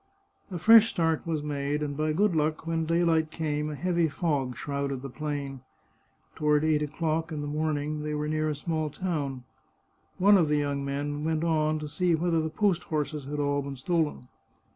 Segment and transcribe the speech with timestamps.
[0.49, 4.57] A fresh start was made, and by good luck, when daylight came, a heavy fog
[4.57, 5.61] shrouded the plain.
[6.33, 9.43] Toward eight o'clock in the morning they were near a small town.
[10.17, 13.61] One of the young men went on to see whether the post horses had all
[13.61, 14.27] been stolen.